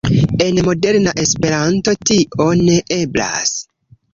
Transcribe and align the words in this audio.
En 0.45 0.55
moderna 0.67 1.13
Esperanto 1.25 1.95
tio 2.11 2.49
ne 2.63 2.81
eblas. 2.99 3.53